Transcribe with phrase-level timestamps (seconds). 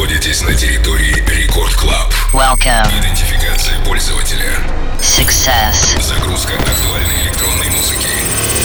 [0.00, 2.10] находитесь на территории Record Club.
[2.32, 2.88] Welcome.
[2.98, 4.58] Идентификация пользователя.
[4.98, 6.00] Success.
[6.00, 8.08] Загрузка актуальной электронной музыки.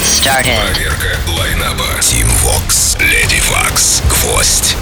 [0.01, 0.57] Started.
[0.73, 1.83] Проверка line-up а.
[1.99, 4.77] Tim Vox, Lady Waks, Гвоздь.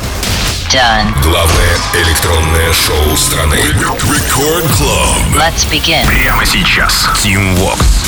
[0.69, 1.19] Done.
[1.23, 3.55] Главное электронное шоу страны.
[3.55, 5.35] Record Club.
[5.35, 6.05] Let's begin.
[6.05, 7.09] Прямо сейчас.
[7.23, 8.02] Tim Vox.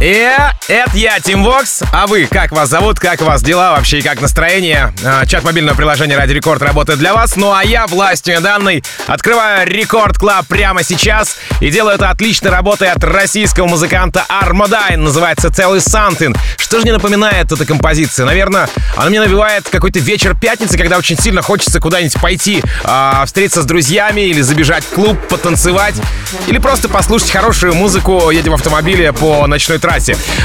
[0.00, 0.30] И
[0.68, 1.82] это я, Tim Vox.
[1.92, 4.94] А вы, как вас зовут, как у вас дела вообще и как настроение?
[5.04, 7.36] А, Чат мобильного приложения Radio Record работает для вас.
[7.36, 11.36] Ну а я, властью данной, открываю Record Club прямо сейчас.
[11.60, 15.04] И делаю это отличной работой от российского музыканта Армадайн.
[15.04, 16.34] Называется «Целый Сантин».
[16.56, 18.24] Что же мне напоминает эта композиция?
[18.24, 23.60] Наверное, она мне навевает какой-то вечер пятницы, когда очень сильно хочется куда-нибудь пойти, а, встретиться
[23.60, 25.96] с друзьями или забежать в клуб, потанцевать.
[26.46, 29.89] Или просто послушать хорошую музыку, едем в автомобиле по ночной трассе.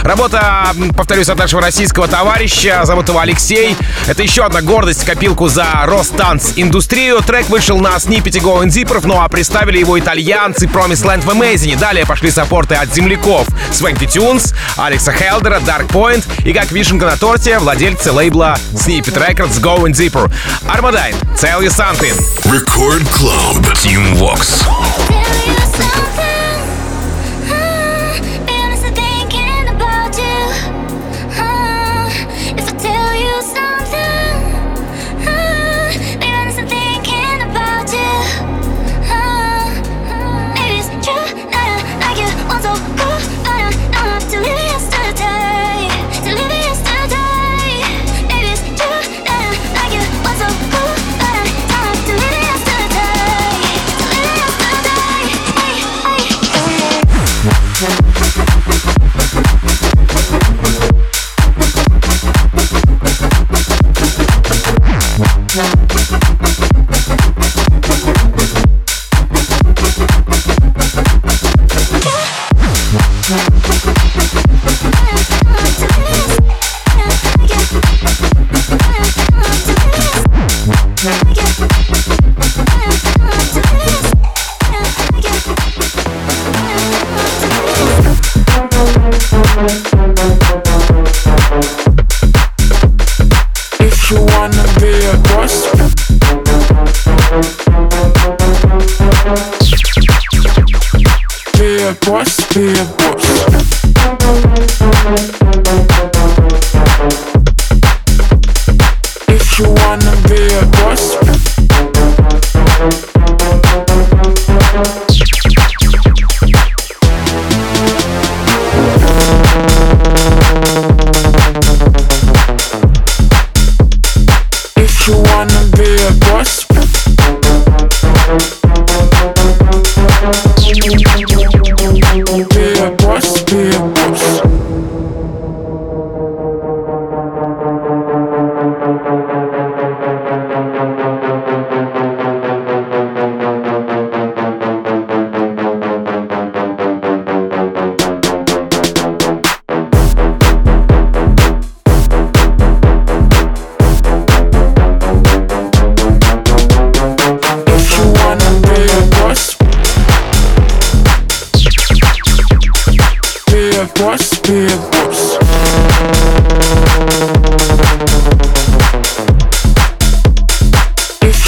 [0.03, 3.77] Работа, м, повторюсь, от нашего российского товарища, зовут его Алексей.
[4.07, 7.21] Это еще одна гордость в копилку за Ростанц индустрию.
[7.21, 11.77] Трек вышел на снипете Going Deeper, ну а представили его итальянцы Promise Land в Amazing.
[11.77, 17.17] Далее пошли саппорты от земляков Swanky Tunes, Алекса Хелдера, Dark Point и как вишенка на
[17.17, 20.31] торте владельцы лейбла Snippet Records Going Deeper.
[20.67, 22.15] Армадайн, Tell You Something.
[22.51, 23.57] Рекорд Клаб.
[23.75, 24.63] Team Vox.
[25.07, 26.34] Tell you something.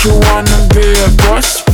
[0.03, 1.66] You wanna be a boss.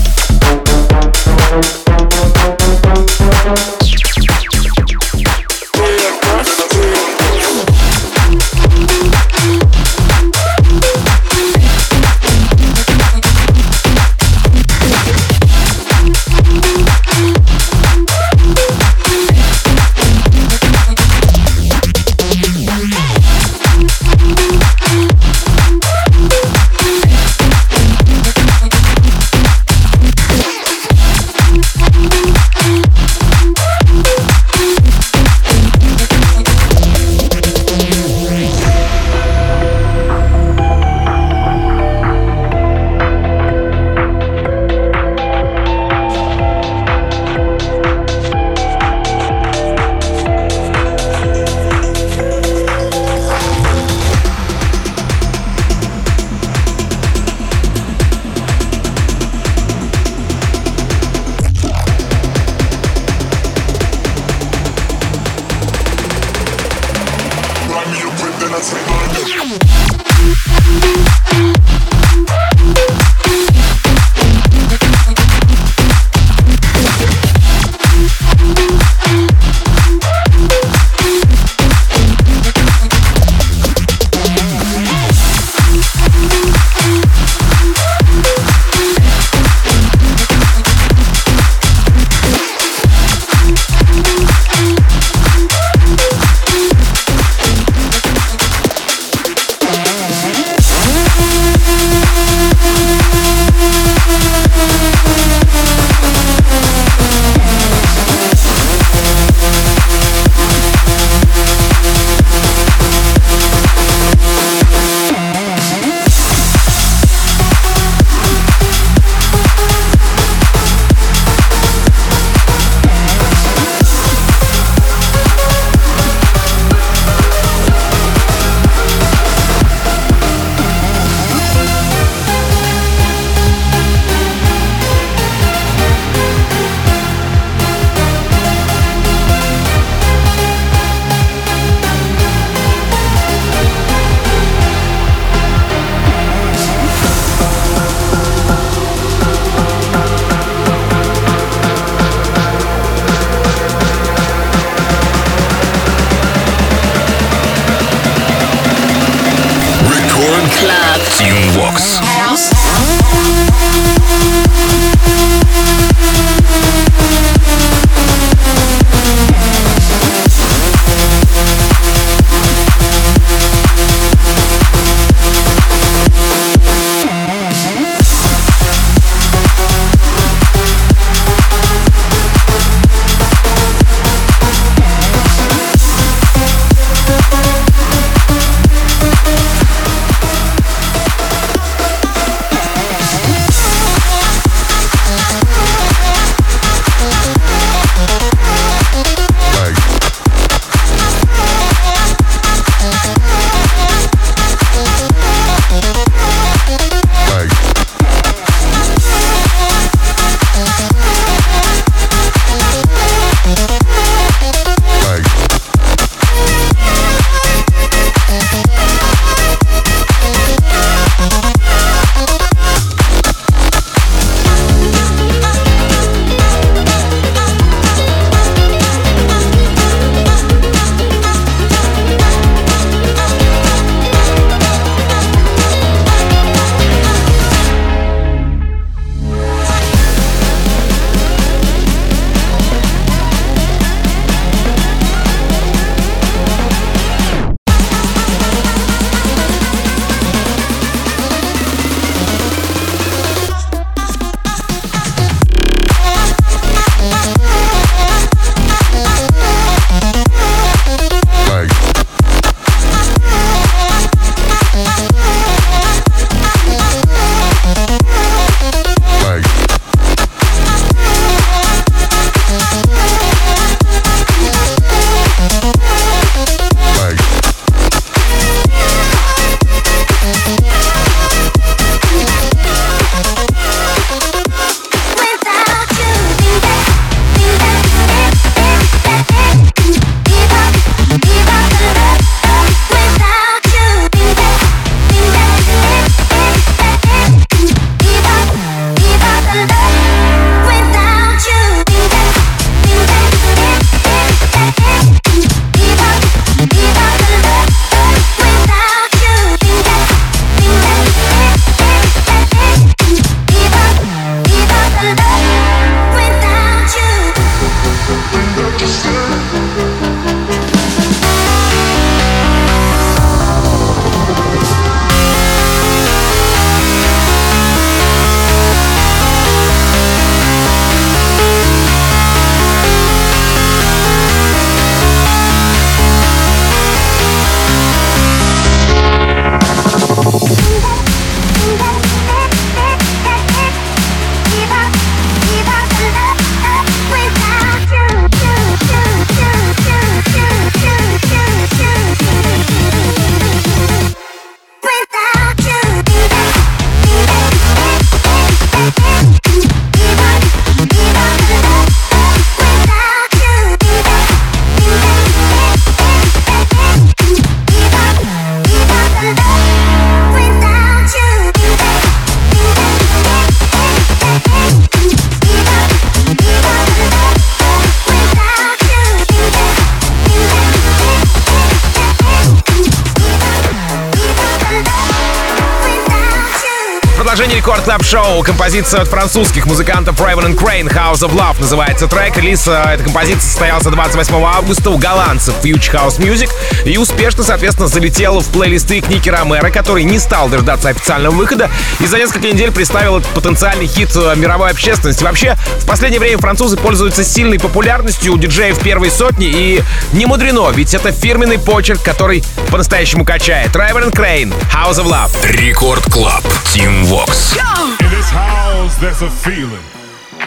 [388.64, 392.38] Композиция от французских музыкантов Raven and Kreyn House of Love называется трек.
[392.38, 396.50] Релиз э, этой композиции состоялся 28 августа у голландцев Future House Music
[396.86, 402.06] и успешно, соответственно, залетел в плейлисты Ники Ромеро, который не стал дождаться официального выхода и
[402.06, 405.26] за несколько недель представил этот потенциальный хит э, мировой общественности.
[405.26, 410.72] Вообще, в последнее время французы пользуются сильной популярностью у диджеев первой сотни и не мудрено,
[410.72, 412.42] ведь это фирменный почерк, который
[412.72, 413.76] по-настоящему качает.
[413.76, 415.32] Raven and Kreyn House of Love.
[415.52, 416.46] Record Club.
[416.74, 417.58] Team Vox.
[418.00, 419.86] In house, there's a feeling,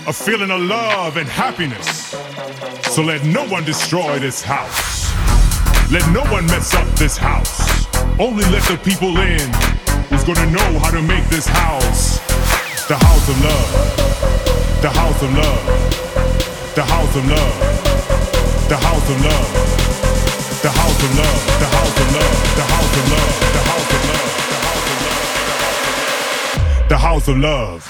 [0.06, 2.14] a feeling of love and happiness.
[2.94, 5.12] So let no one destroy this house.
[5.90, 7.86] Let no one mess up this house.
[8.18, 9.48] Only let the people in
[10.08, 12.20] who's gonna know how to make this house
[12.88, 13.70] the house of love.
[14.80, 15.64] The house of love.
[16.76, 17.54] The house of love.
[18.68, 19.50] The house of love.
[20.62, 21.40] The house of love.
[21.58, 22.54] The house of love.
[22.54, 23.54] The house of love.
[23.56, 23.85] The house
[26.88, 27.82] The house of love.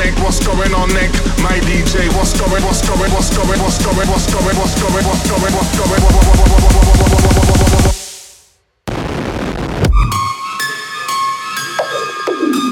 [0.00, 0.22] Going on next?
[0.22, 1.42] What's going on next?
[1.42, 2.62] My DJ, what's going?
[2.64, 3.10] What's going?
[3.12, 3.60] What's going?
[3.60, 4.08] What's going?
[4.08, 4.56] What's going?
[4.56, 5.04] What's going?
[5.04, 5.54] What's going?
[5.54, 6.00] What's going?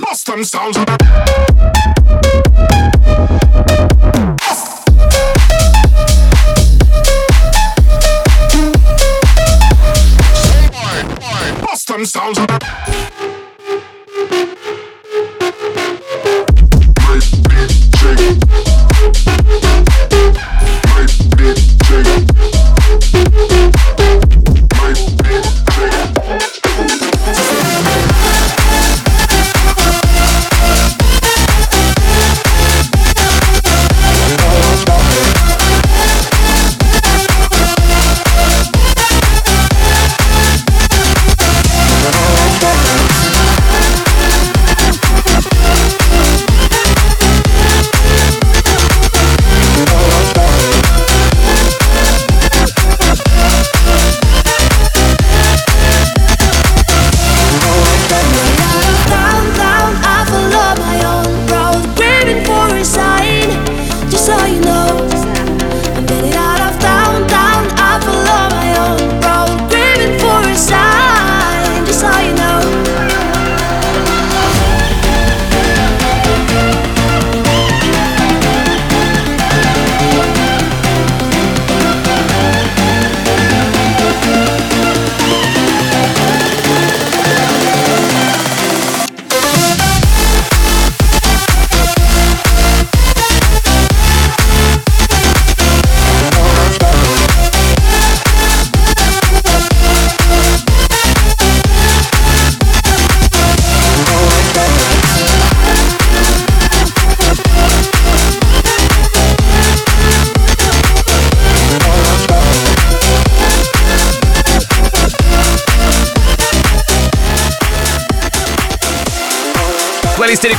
[0.03, 0.77] Bust them sounds.
[0.77, 2.68] Bust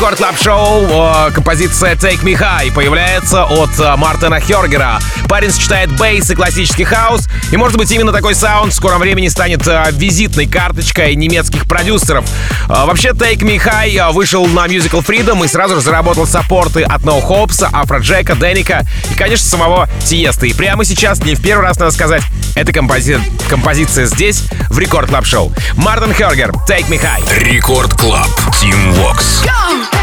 [0.10, 4.98] Record Club Шоу композиция Take Me High появляется от э, Мартина Хергера.
[5.28, 9.28] Парень сочетает bass и классический хаус, и может быть именно такой саунд в скором времени
[9.28, 12.26] станет э, визитной карточкой немецких продюсеров.
[12.67, 16.82] Э, Вообще Take Me High вышел на Musical Freedom и сразу же заработал support ы
[16.82, 20.48] от No Hopes, Афроджека, Деника и, конечно, самого Тиеста.
[20.48, 22.24] И прямо сейчас, не в первый раз надо сказать,
[22.56, 25.54] эта компози- композиция здесь, в Record Club Шоу.
[25.76, 27.43] Мартин Хергер, Take Me High.
[27.43, 28.28] Record Club.
[28.60, 29.45] Team Vox.
[29.45, 29.99] Take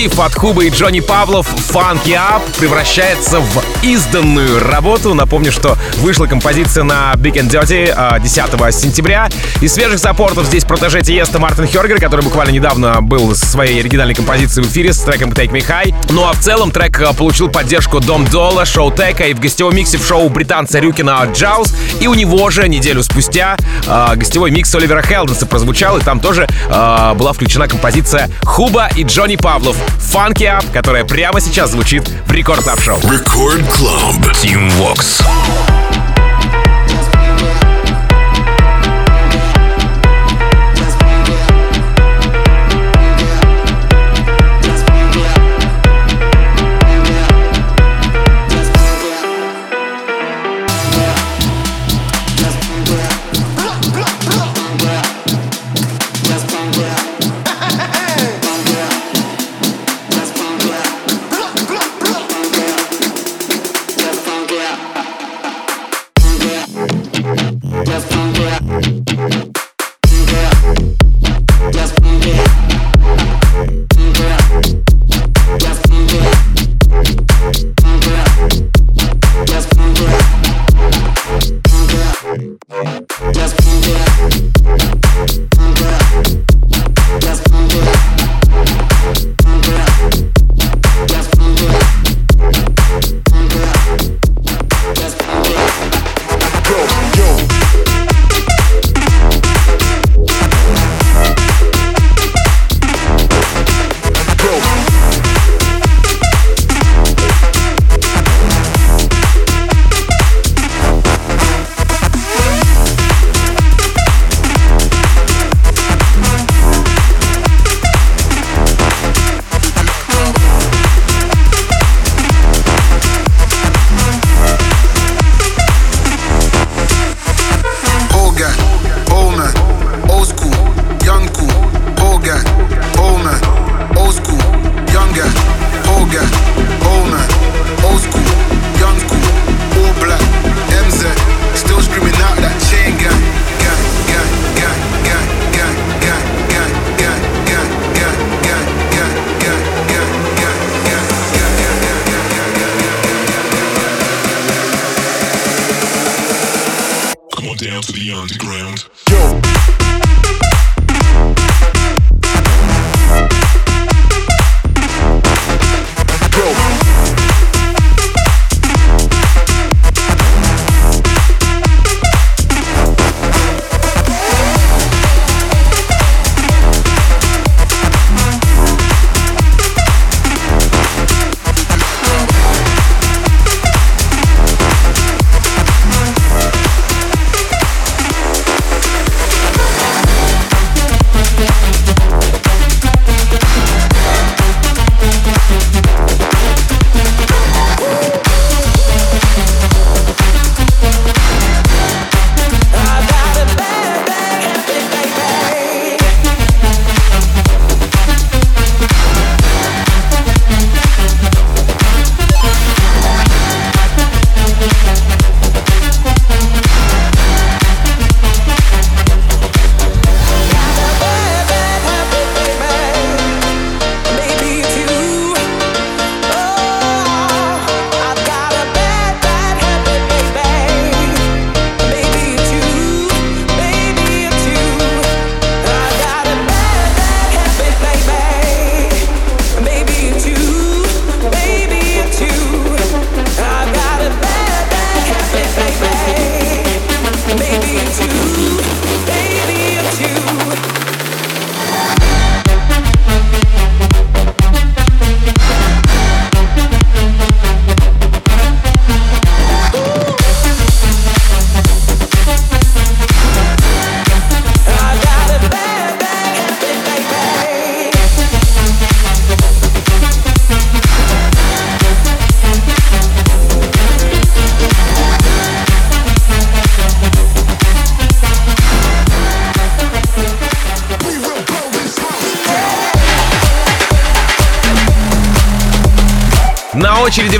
[0.00, 5.12] от Хубы и Джонни Павлов «Funky Up» превращается в изданную работу.
[5.12, 9.28] Напомню, что вышла композиция на Big and Dirty а, 10 сентября.
[9.60, 13.78] Из свежих support ов здесь протеже Тиеста Мартин Хергер, который буквально недавно был со своей
[13.80, 15.94] оригинальной композицией в эфире с треком Take Me High.
[16.10, 19.76] Ну а в целом трек а, получил поддержку Дом Дола, Шоу Тека и в гостевом
[19.76, 21.74] миксе в шоу британца Рюкина Джаус.
[22.00, 26.48] И у него же неделю спустя а, гостевой микс Оливера Хелденса прозвучал, и там тоже
[26.70, 32.32] а, была включена композиция Хуба и Джонни Павлов «Funky Up», которая прямо сейчас звучит в
[32.32, 32.98] Record Club Шоу.
[33.00, 34.32] Record Club.
[34.42, 35.22] Tim Vox.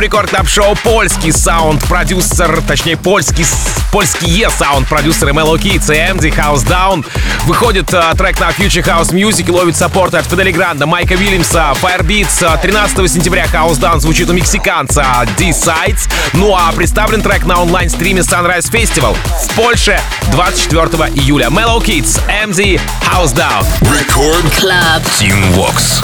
[0.00, 3.44] На очереди в рекорд клаб шоу польский саунд-продюсер, точнее польский,
[3.92, 7.04] польские саунд-продюсеры Mellow Kids и MD House Down.
[7.44, 11.74] Выходит э, трек на Future House Music и ловит саппорт от Фидели Гранда, Майка Вильямса,
[11.82, 12.60] Firebeats.
[12.62, 15.04] 13 сентября House Down звучит у мексиканца
[15.36, 16.08] D-Sides.
[16.32, 20.00] Ну а представлен трек на онлайн-стриме Sunrise Festival в Польше
[20.32, 21.48] 24 июля.
[21.48, 23.66] Mellow Kids, MD House Down.
[23.82, 25.02] Record Club.
[25.18, 26.02] Team Vox.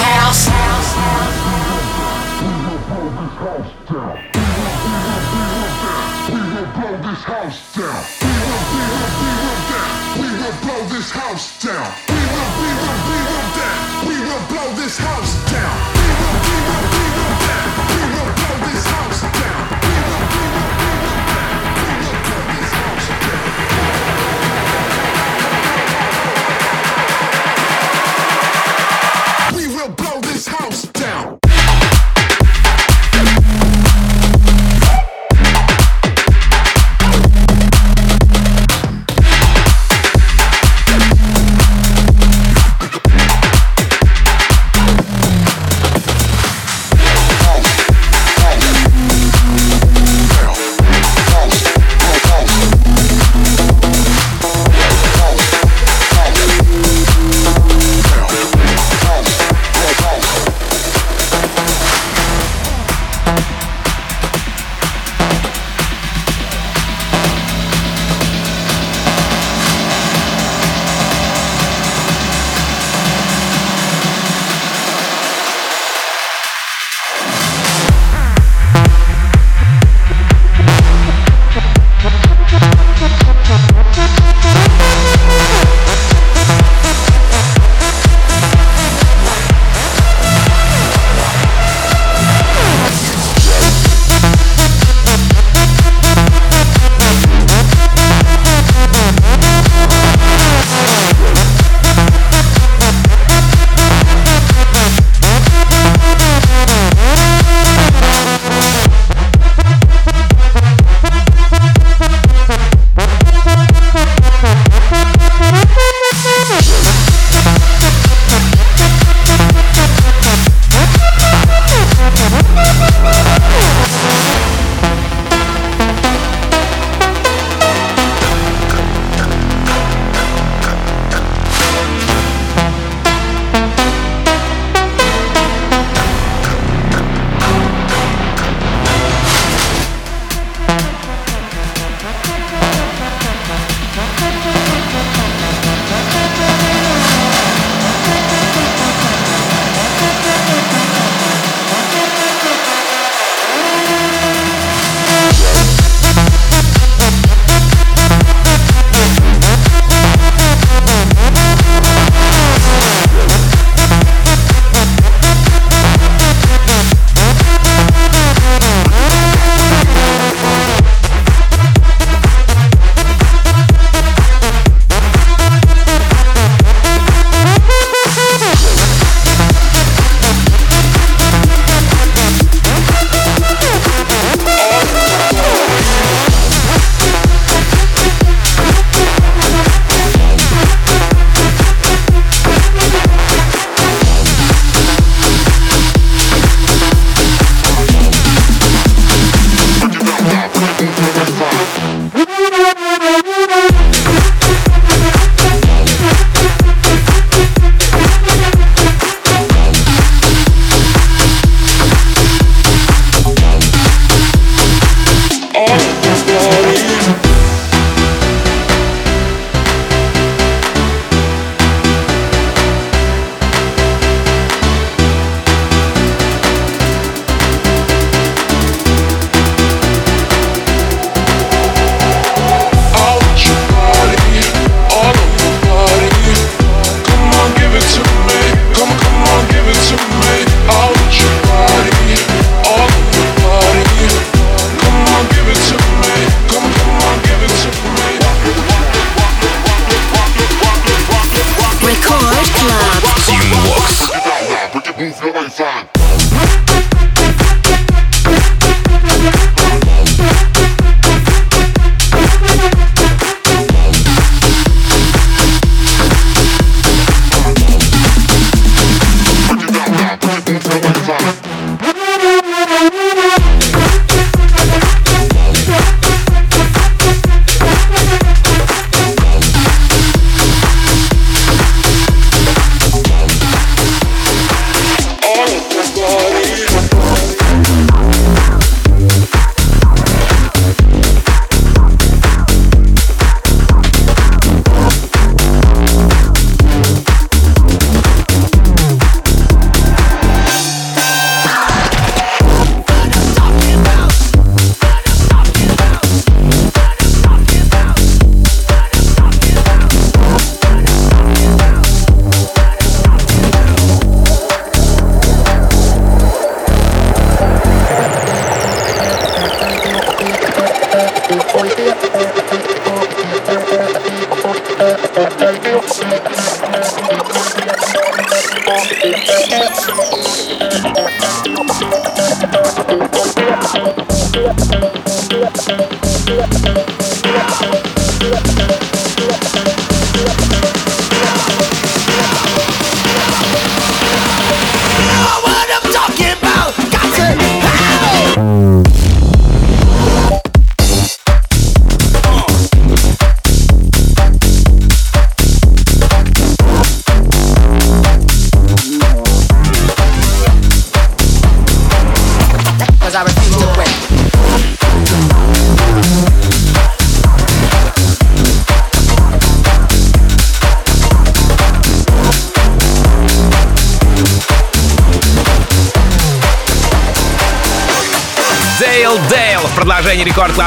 [7.77, 8.05] down.
[8.23, 9.91] We will, we will, we will down.
[10.17, 11.93] We will blow this house down.
[12.09, 14.09] We will, we will, we will down.
[14.09, 15.56] We will blow this house down.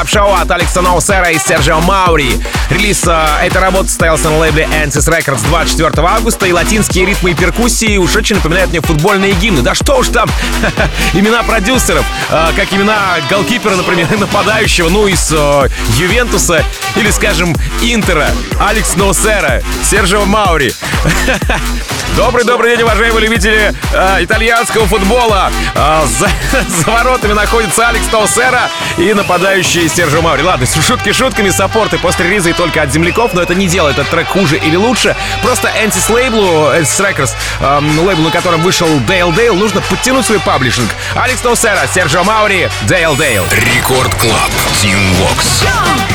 [0.00, 2.40] рекорд клаб шоу от Алекса Ноусера и Серджио Маури.
[2.70, 7.34] Релиз э, этой работы состоялся на лейбле Ensis Records 24 августа, и латинские ритмы и
[7.34, 9.62] перкуссии уж очень напоминают мне футбольные гимны.
[9.62, 10.28] Да что уж там,
[11.12, 16.64] имена продюсеров, э, как имена голкипера, например, нападающего, ну, из э, Ювентуса
[16.96, 20.72] или, скажем, Интера, Алекс Ноусера, Серджио Маури.
[22.16, 25.50] Добрый-добрый день, уважаемые любители э, итальянского футбола.
[25.74, 26.28] Э, за,
[26.68, 30.42] за воротами находится Алекс Таусера и нападающий Сержио Маури.
[30.42, 33.98] Ладно, шутки шутками, support ы после релиза и только от земляков, но это не делает
[33.98, 35.16] этот трек хуже или лучше.
[35.42, 40.40] Просто Ensis лейблу, Ensis Records, э, лейбл, на котором вышел Dale Dale, нужно подтянуть свой
[40.40, 40.90] publishing.
[41.14, 43.44] Алекс Таусера, Сержио Маури, Dale Dale.
[43.52, 44.50] Record Club.
[44.82, 45.62] Tim Vox.
[45.62, 46.09] Drop.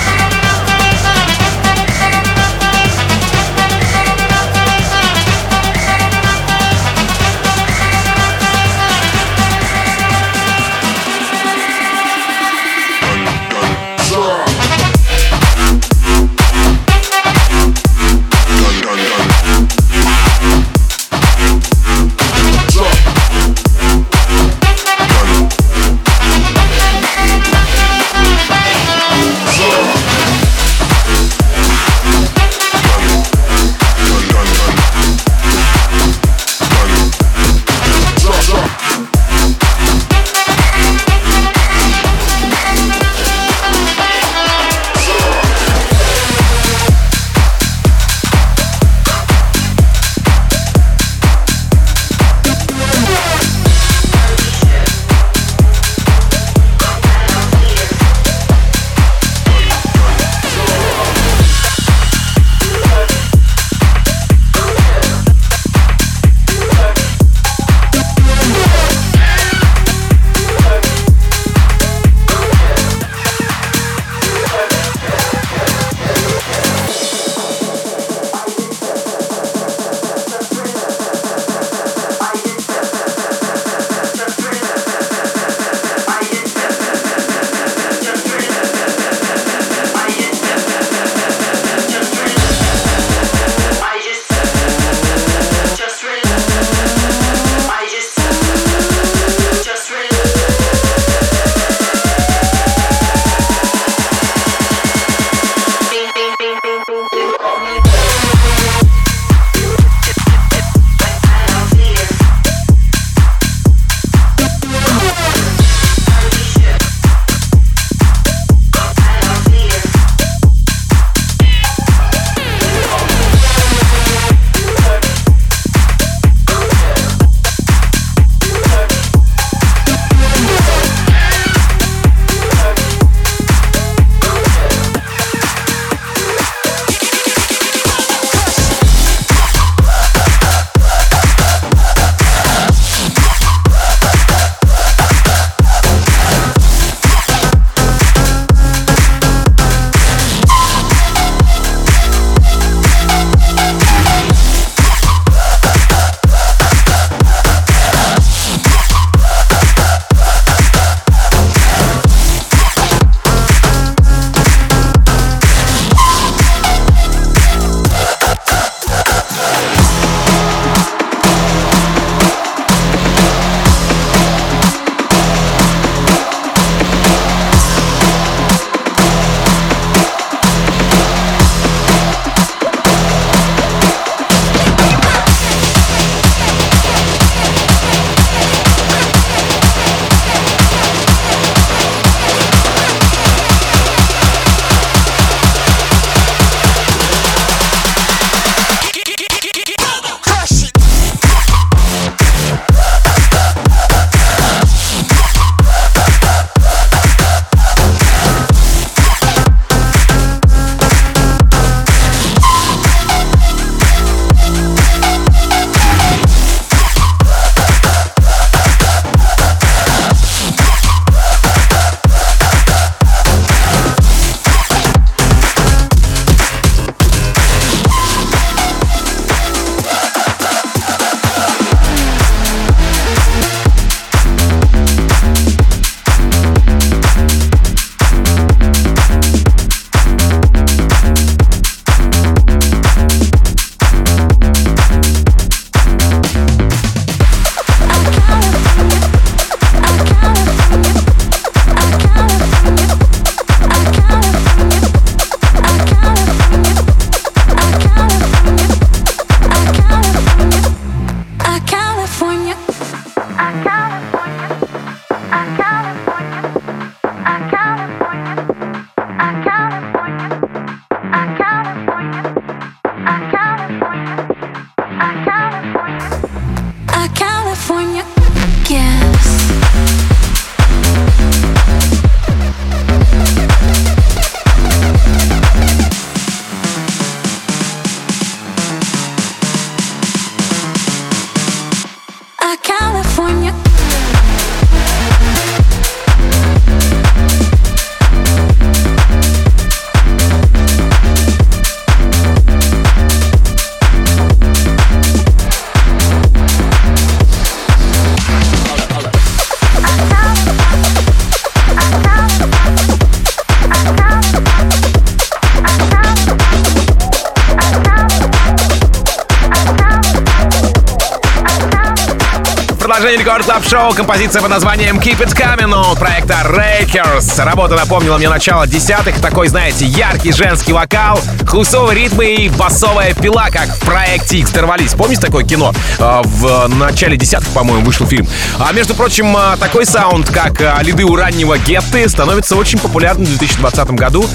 [323.70, 323.94] Шоу.
[323.94, 327.44] Композиция под названием Keep It Coming от проекта Rakers.
[327.44, 329.20] Работа напомнила мне начало десятых.
[329.20, 334.94] Такой, знаете, яркий женский вокал, хаусовые ритмы и басовая пила, как в проекте X дорвались.
[334.94, 335.74] Помните такое кино?
[335.98, 338.28] А, В начале десятых, по-моему, вышел фильм.
[338.60, 343.26] А между прочим, а, такой саунд, как а, лиды у раннего Гетты, становится очень популярным
[343.26, 344.30] в 2020 году.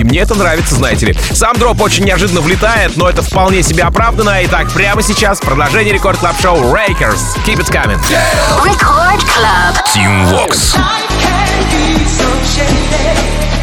[0.00, 1.16] И мне это нравится, знаете ли.
[1.34, 4.38] Сам дроп очень неожиданно влетает, но это вполне себе оправдано.
[4.44, 7.20] Итак, прямо сейчас продолжение Record Club Show Rakers.
[7.44, 8.00] Keep it coming.
[8.64, 9.76] Record Club.
[9.92, 10.74] Team Vox.
[10.74, 13.59] Down the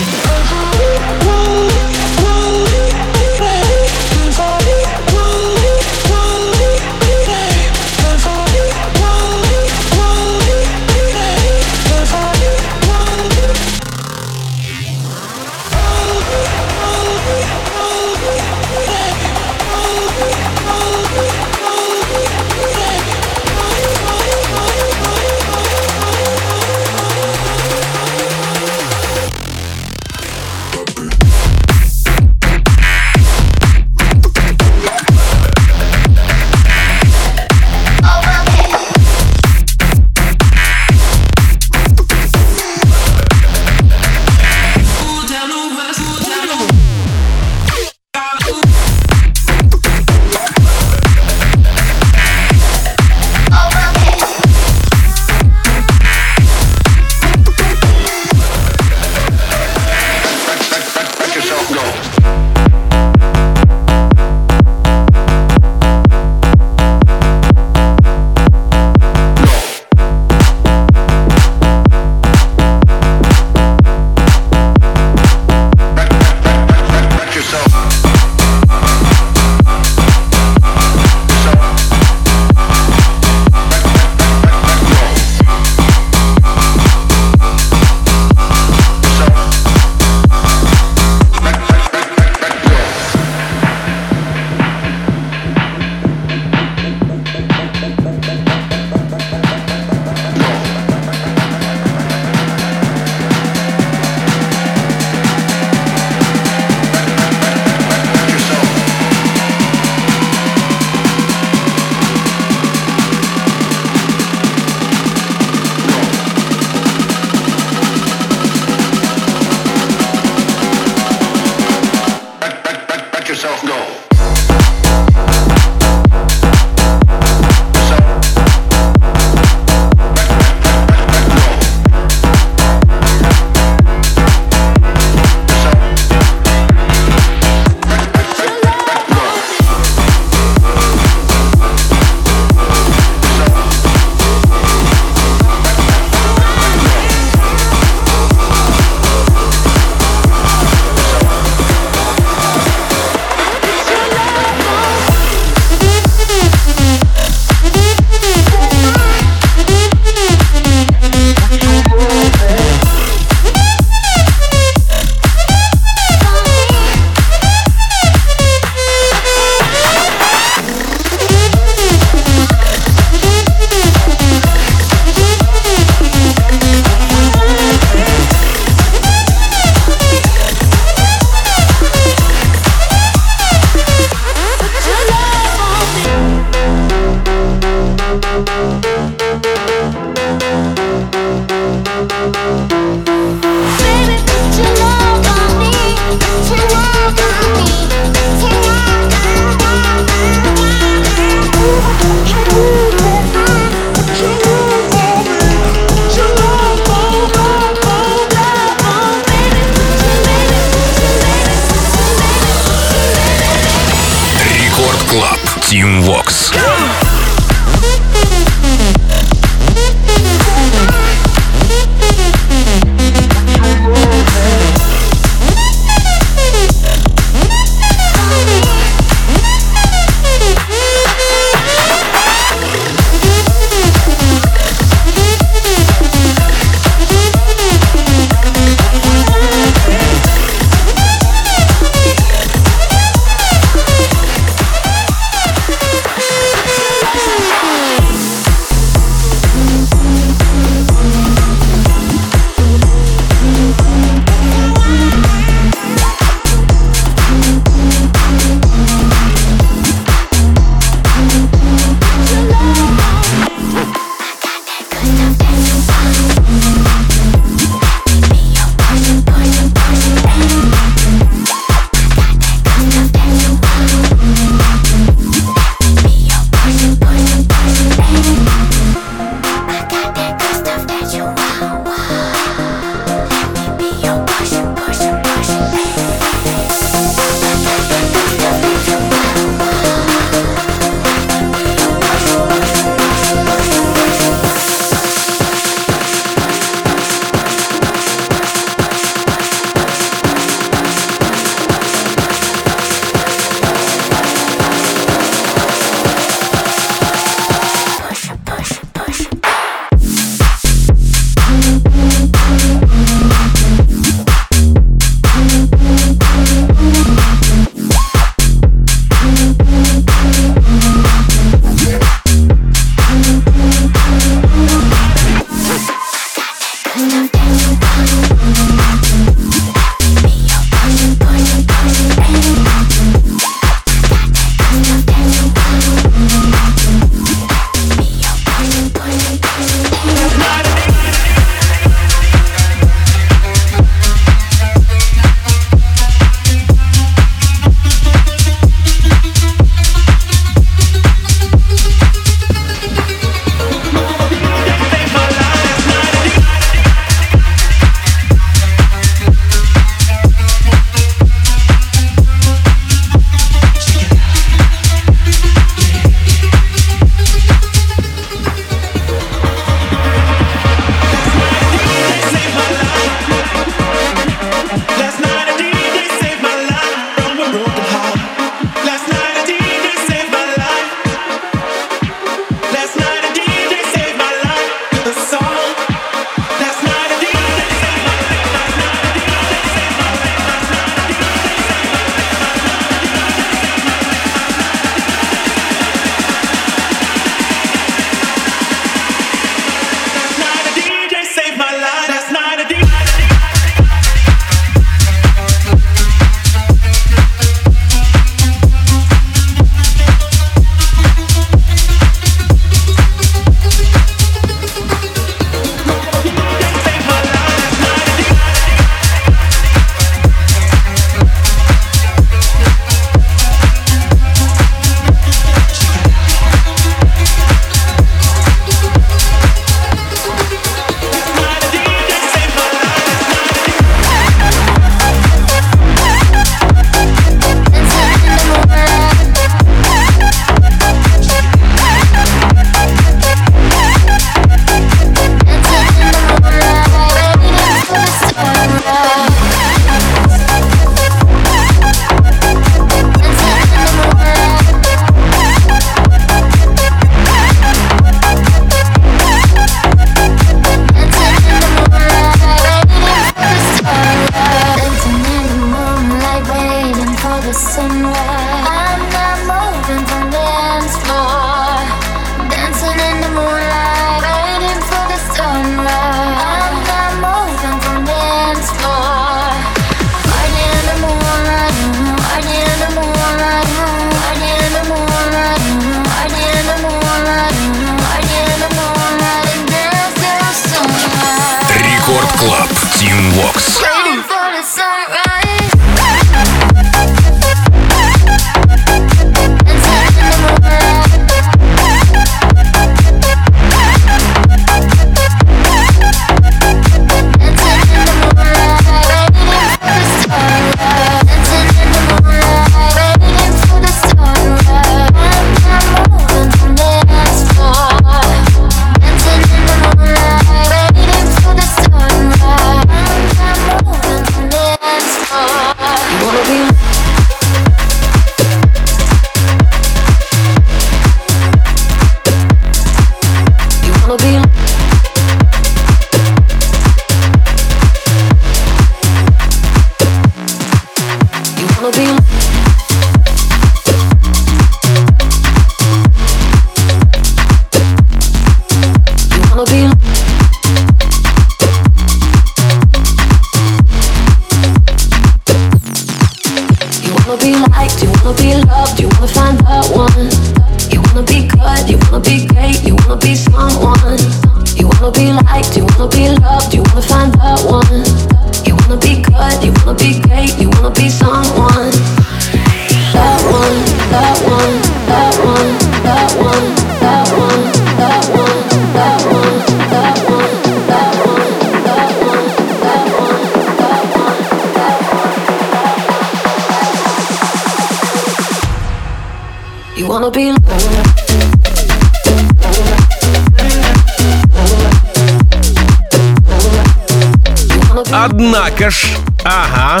[598.12, 599.06] Однако ж,
[599.44, 600.00] ага,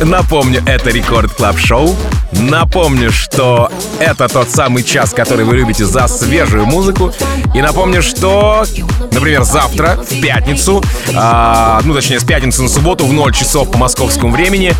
[0.00, 1.96] напомню, это Record Club Show.
[2.40, 7.12] Напомню, что это тот самый час, который вы любите за свежую музыку.
[7.54, 8.64] И напомню, что,
[9.12, 10.82] например, завтра, в пятницу,
[11.14, 14.74] а, ну точнее, с пятницы на субботу в 0 часов по московскому времени,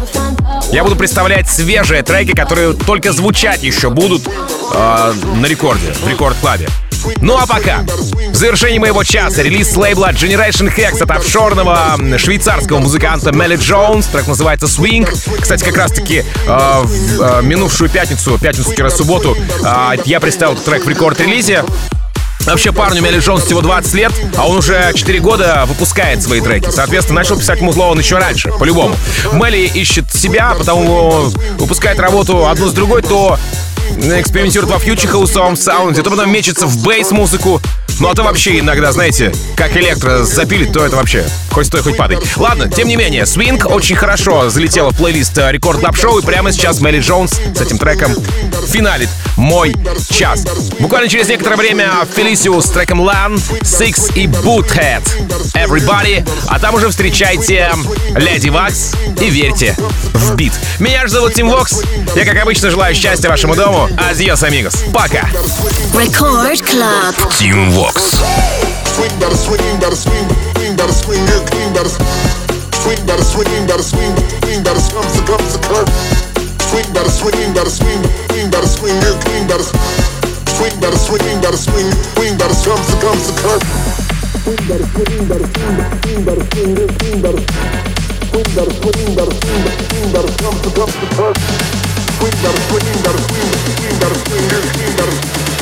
[0.73, 4.29] я буду представлять свежие треки, которые только звучать еще будут
[4.75, 6.69] а, на рекорде, в Record Club'е.
[7.21, 7.85] Ну а пока,
[8.31, 14.07] в завершении моего часа релиз лейбла Generation Hex от офшорного швейцарского музыканта Мелли Джонс.
[14.07, 15.09] Трек называется Swing.
[15.41, 21.65] Кстати, как раз-таки э, в э, минувшую пятницу, пятницу-субботу, э, я представил трек в рекорд-релизе.
[22.47, 26.71] Вообще парню Мелли Джонс всего 20 лет, а он уже 4 года выпускает свои треки.
[26.71, 28.95] Соответственно, начал писать музло он еще раньше, по-любому.
[29.33, 33.37] Мелли ищет себя, потому выпускает работу одну с другой, то
[34.21, 37.61] экспериментирует во фьючер-хаусовом саунде, то потом мечется в бейс-музыку.
[37.99, 41.97] Ну а то вообще иногда, знаете, как электро запилит, то это вообще хоть стой, хоть
[41.97, 42.19] падай.
[42.37, 46.23] Ладно, тем не менее, Swing очень хорошо залетела в плейлист э, Рекорд Клаб Шоу, и
[46.23, 48.15] прямо сейчас Мелли Джонс с этим треком
[48.69, 49.75] финалит мой
[50.11, 50.45] час.
[50.79, 55.03] Буквально через некоторое время Фелисиус с треком Lan, Six и Boothead.
[55.55, 56.29] Everybody.
[56.49, 57.71] А там уже встречайте
[58.15, 59.75] Леди Вакс и верьте
[60.13, 60.53] в бит.
[60.79, 61.83] Меня же зовут Тим Вокс.
[62.15, 63.89] Я, как обычно, желаю счастья вашему дому.
[63.97, 64.85] Адьос, амигос.
[64.93, 65.29] Пока.
[65.95, 67.15] Record Club.
[67.39, 67.86] Team Vox.
[67.95, 70.27] Swing, better swing, better swing,
[70.59, 71.91] swing, better swing, yeah, clean, better
[72.83, 74.11] swing, better swing, better swing,
[74.43, 75.87] swing, better comes to comes to curve.
[76.67, 81.57] Swing, better swing, better swing, swing, better swing, yeah, clean, better swing, better swing, better
[81.57, 81.87] swing,
[82.19, 83.63] swing, better comes to comes to curve.
[84.43, 87.43] Swing, better swing, better swing, swing, better swing, yeah, clean, better
[88.35, 89.63] swing, better swing, better swing,
[89.95, 91.39] swing, better comes to comes to curve.
[92.19, 95.56] Swing, better swing, better swing, swing, better swing, yeah, clean, better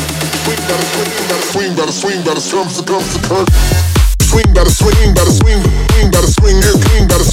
[0.44, 3.48] swing, gotta swing, gotta strum, the comes the curve.
[4.28, 7.24] Swing, gotta swing, gotta swing, swing, gotta swing, and clean, gotta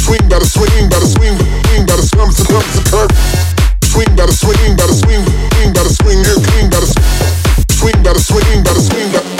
[0.00, 3.12] swing, gotta swing, gotta swing, swing, gotta strum, the comes the curve.
[3.84, 8.62] Swing, gotta swing, gotta swing, swing, gotta swing, and clean, gotta swing, gotta swing, gotta
[8.62, 9.31] swing, gotta swing, gotta